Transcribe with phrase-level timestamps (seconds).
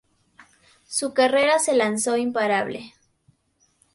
[0.87, 2.95] Su carrera se lanzó imparable.